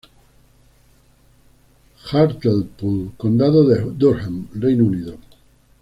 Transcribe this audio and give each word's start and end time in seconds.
Hartlepool, 2.07 3.11
Condado 3.17 3.63
de 3.67 3.81
Durham, 3.91 4.47
Reino 4.59 4.83
Unido. 4.87 5.17